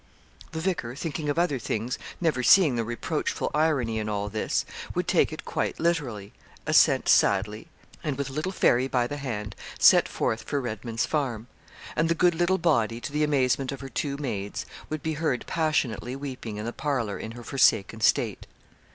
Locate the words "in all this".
3.99-4.65